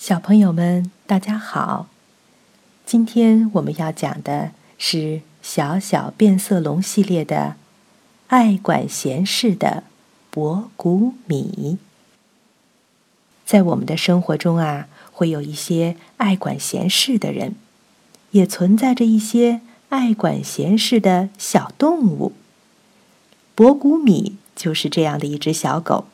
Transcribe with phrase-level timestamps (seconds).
[0.00, 1.86] 小朋友们，大家好！
[2.86, 4.96] 今天我们要讲的是
[5.42, 7.36] 《小小变色龙》系列的
[8.28, 9.84] 《爱管闲事的
[10.30, 11.76] 博古米》。
[13.44, 17.54] 在我们的生活中啊，会有一些爱管闲事的人，
[18.30, 22.32] 也存在着一些爱管闲事的小动物。
[23.54, 26.06] 博古米就是这样的一只小狗。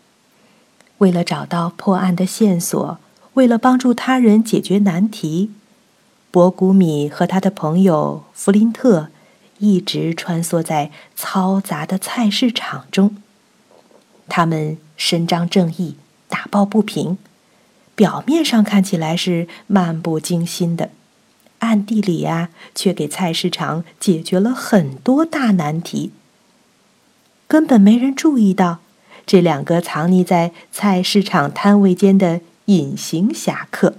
[0.98, 2.98] 为了找到破案的线索。
[3.36, 5.50] 为了帮助他人解决难题，
[6.30, 9.08] 博古米和他的朋友弗林特
[9.58, 13.18] 一直穿梭在嘈杂的菜市场中。
[14.26, 15.96] 他们伸张正义，
[16.28, 17.18] 打抱不平，
[17.94, 20.88] 表面上看起来是漫不经心的，
[21.58, 26.10] 暗地里呀，却给菜市场解决了很多大难题。
[27.46, 28.78] 根本没人注意到
[29.26, 32.40] 这两个藏匿在菜市场摊位间的。
[32.66, 33.94] 隐形侠客，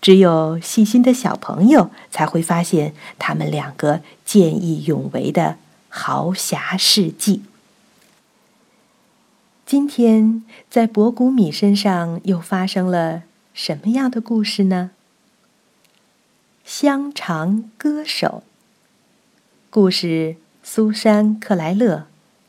[0.00, 5.56] 只有细心的小朋友才会发现他们两个见义勇为的
[5.88, 7.42] 豪侠事迹。
[9.66, 13.22] 今天在博古米身上又发生了
[13.52, 14.90] 什么样的故事呢？
[16.64, 18.44] 香肠歌手，
[19.70, 22.06] 故事：苏珊·克莱勒，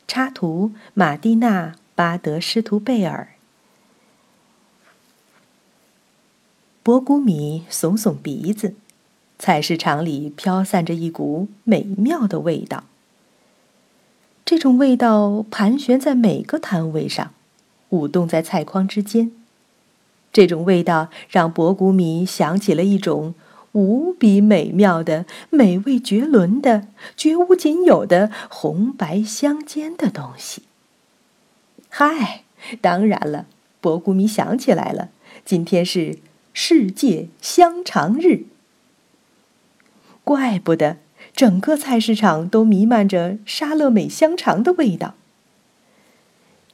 [0.07, 3.32] 插图：马蒂娜·巴德施图贝尔。
[6.83, 8.73] 博古米耸耸鼻子，
[9.39, 12.83] 菜市场里飘散着一股美妙的味道。
[14.43, 17.31] 这种味道盘旋在每个摊位上，
[17.87, 19.31] 舞动在菜筐之间。
[20.33, 23.33] 这种味道让博古米想起了一种
[23.71, 30.63] 无比美妙的、美味绝伦的、绝无仅有的红白相间的东西。
[31.87, 32.43] 嗨，
[32.81, 33.45] 当然了，
[33.79, 35.07] 博古米想起来了，
[35.45, 36.17] 今天是。
[36.53, 38.45] 世界香肠日，
[40.23, 40.97] 怪不得
[41.35, 45.15] 整个菜市场都弥漫着沙乐美香肠的味道。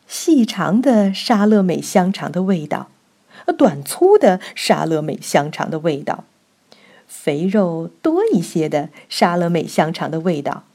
[0.05, 2.89] 细长的沙乐美香肠的味道，
[3.57, 6.25] 短粗的沙乐美香肠的味道，
[7.07, 10.65] 肥肉多一些的沙乐美香肠的味道，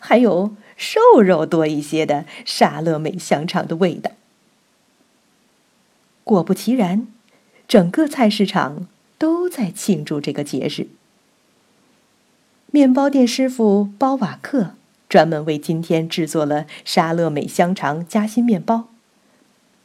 [0.00, 4.10] 还有瘦肉多一些的沙乐美香肠的味道。
[6.24, 7.06] 果不其然。
[7.66, 8.86] 整个菜市场
[9.18, 10.88] 都在庆祝这个节日。
[12.70, 14.74] 面包店师傅包瓦克
[15.08, 18.88] 专门为今天制作了沙乐美香肠夹心面包。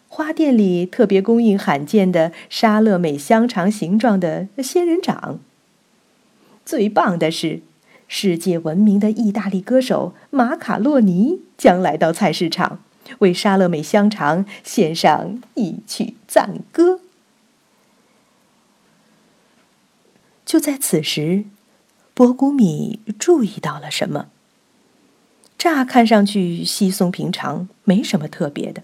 [0.08, 5.40] 花店里特别供应罕见的沙乐美香肠形状的仙人掌。
[6.66, 7.62] 最棒的是，
[8.08, 12.80] 世界闻名的意大利歌手马卡洛尼将来到菜市场，
[13.20, 17.02] 为沙乐美香肠献上一曲赞歌。
[20.50, 21.44] 就在此时，
[22.16, 24.30] 博古米注意到了什么？
[25.60, 28.82] 乍看上去稀松平常，没什么特别的。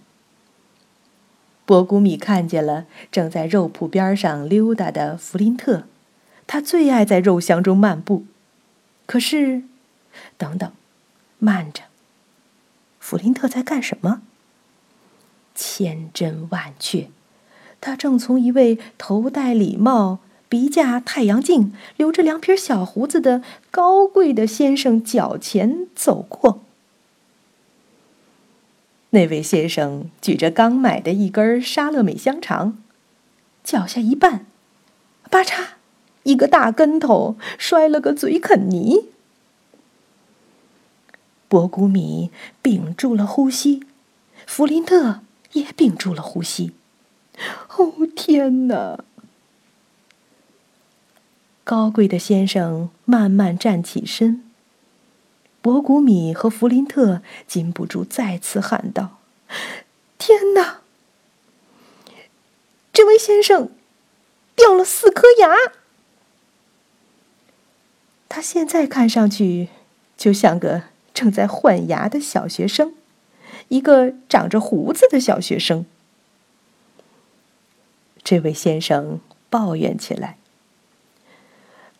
[1.66, 5.86] 博古米看见了正在肉铺边上溜达的弗林特，
[6.46, 8.28] 他最爱在肉香中漫步。
[9.08, 9.64] 可是，
[10.38, 10.72] 等等，
[11.40, 11.86] 慢着，
[13.00, 14.22] 弗林特在干什么？
[15.56, 17.10] 千真万确，
[17.82, 20.20] 他正从一位头戴礼帽。
[20.56, 26.62] 鼻架太阳镜、留着两撇小胡子的高贵的先生脚前走过。
[29.10, 32.78] 那位先生举着刚买的一根沙乐美香肠，
[33.66, 34.44] 脚下一绊，
[35.30, 35.66] 吧嚓，
[36.24, 39.10] 一个大跟头，摔了个嘴啃泥。
[41.50, 43.84] 博古米屏住了呼吸，
[44.48, 45.20] 弗林特
[45.52, 46.72] 也屏住了呼吸。
[47.76, 49.04] 哦，天哪！
[51.66, 54.44] 高贵的先生慢慢站起身。
[55.64, 59.18] 博古米和弗林特禁不住再次喊道
[60.20, 60.82] ：“天哪！
[62.94, 63.72] 这位先生
[64.56, 65.56] 掉了四颗牙。
[68.30, 69.70] 他现在看上去
[70.16, 70.84] 就像个
[71.16, 72.94] 正在换牙的小学生，
[73.70, 75.88] 一个长着胡子的小学生。”
[78.24, 79.20] 这位先生
[79.50, 80.38] 抱怨起来。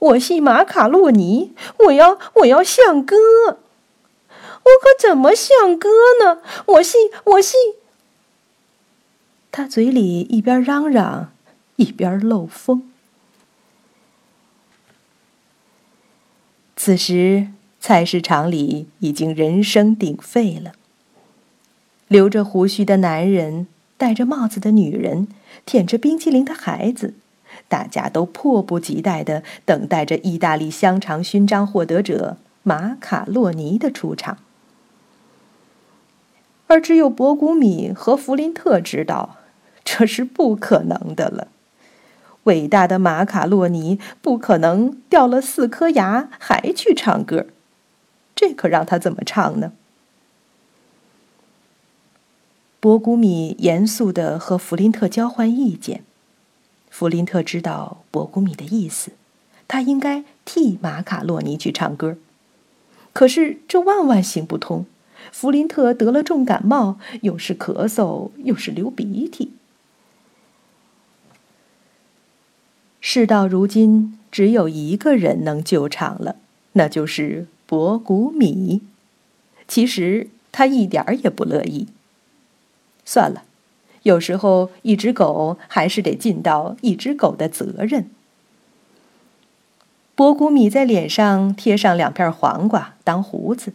[0.06, 1.54] 我系马卡洛尼，
[1.86, 3.16] 我要我要像哥，
[3.48, 5.90] 我可怎么像哥
[6.24, 6.42] 呢？
[6.68, 7.56] 我系我系。
[9.52, 11.32] 他嘴里一边嚷嚷，
[11.78, 12.92] 一边漏风。
[16.76, 17.48] 此时
[17.80, 20.74] 菜市场里已经人声鼎沸了。
[22.08, 23.66] 留着胡须的男人
[23.98, 25.28] 戴着帽子的女人，
[25.66, 27.16] 舔着冰淇淋的孩子，
[27.68, 34.38] 大家都迫不及待地等待着意大利香肠勋章获得者马卡洛尼的出场。
[36.68, 39.38] 而只有博古米和弗林特知道，
[39.84, 41.48] 这是不可能的了。
[42.44, 47.48] 伟大的马卡洛尼不可能掉了四颗牙还去唱歌，
[48.36, 49.74] 这可让他怎么唱呢？
[52.80, 56.04] 博古米严肃地和弗林特交换意见。
[56.98, 59.12] 弗林特知道博古米的意思，
[59.68, 62.16] 他应该替马卡洛尼去唱歌。
[63.12, 64.86] 可是这万万行不通。
[65.30, 69.52] 弗林特得了重感冒，又是咳嗽，又是流鼻涕。
[73.02, 76.38] 事到如今，只有一个人能救场了，
[76.72, 78.82] 那就是博古米。
[79.68, 81.88] 其实他一点也不乐意。
[83.04, 83.44] 算了，
[84.06, 88.08] 有时候一只狗还是得尽到一只狗的责任。
[90.14, 93.74] 博古米在脸上贴上两片黄瓜当胡子，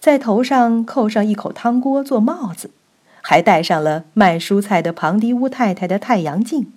[0.00, 2.72] 在头上扣上一口汤锅做帽子，
[3.22, 6.72] 还戴上了卖蔬菜的庞迪乌太太的太阳镜。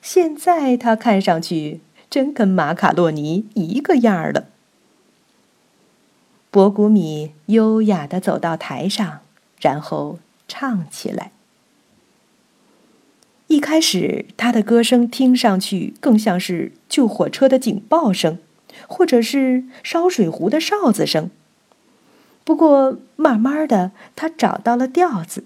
[0.00, 4.46] 现在他看上去真跟马卡洛尼一个样儿了。
[6.50, 9.20] 博古米优雅地走到台上，
[9.60, 10.18] 然后
[10.48, 11.32] 唱起来。
[13.48, 18.38] 一开始，他的歌声听上去更像是救火车的警报声，
[18.86, 21.30] 或者是烧水壶的哨子声。
[22.44, 25.44] 不过，慢慢的，他找到了调子，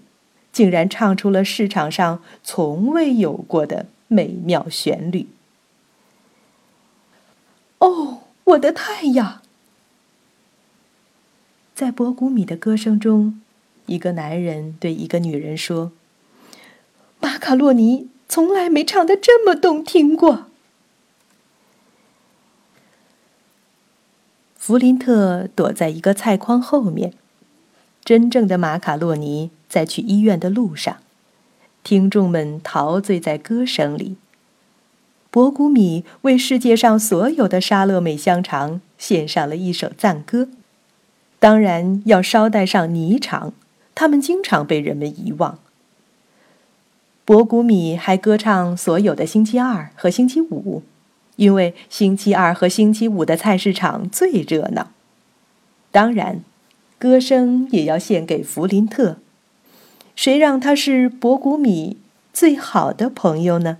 [0.53, 3.87] 竟然唱出了市场上从未有过的。
[4.13, 5.29] 美妙旋律。
[7.79, 9.41] 哦，我的太阳！
[11.77, 13.41] 在博古米的歌声中，
[13.87, 15.93] 一个男人对一个女人说
[17.51, 20.47] ：“卡洛尼从来没唱的这么动听过。”
[24.55, 27.13] 弗林特躲在一个菜筐后面。
[28.05, 30.99] 真正的马卡洛尼在去医院的路上。
[31.83, 34.15] 听众们陶醉在歌声里。
[35.33, 40.49] 博古米为世界上所有的沙乐美香肠献上了一首赞歌，
[41.41, 43.53] 当然要捎带上泥肠，
[43.97, 45.59] 它们经常被人们遗忘。
[47.31, 50.83] 博古米还歌唱所有的星期二和星期五，
[51.37, 54.89] 因为星期二和星期五的菜市场最热闹。
[55.93, 56.43] 当然，
[56.99, 59.19] 歌声也要献给弗林特。
[60.17, 61.99] 谁让他是博古米
[62.33, 63.79] 最好的朋友呢？